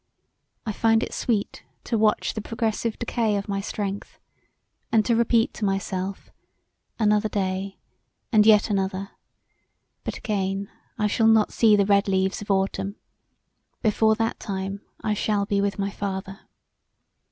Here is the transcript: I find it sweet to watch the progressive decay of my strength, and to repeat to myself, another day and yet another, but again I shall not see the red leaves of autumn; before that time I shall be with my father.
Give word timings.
I 0.65 0.71
find 0.71 1.03
it 1.03 1.13
sweet 1.13 1.61
to 1.83 1.95
watch 1.95 2.33
the 2.33 2.41
progressive 2.41 2.97
decay 2.97 3.35
of 3.35 3.47
my 3.47 3.61
strength, 3.61 4.17
and 4.91 5.05
to 5.05 5.15
repeat 5.15 5.53
to 5.53 5.63
myself, 5.65 6.31
another 6.97 7.29
day 7.29 7.77
and 8.31 8.43
yet 8.43 8.71
another, 8.71 9.11
but 10.03 10.17
again 10.17 10.71
I 10.97 11.05
shall 11.05 11.27
not 11.27 11.53
see 11.53 11.75
the 11.75 11.85
red 11.85 12.07
leaves 12.07 12.41
of 12.41 12.49
autumn; 12.49 12.95
before 13.83 14.15
that 14.15 14.39
time 14.39 14.81
I 15.01 15.13
shall 15.13 15.45
be 15.45 15.61
with 15.61 15.77
my 15.77 15.91
father. 15.91 16.39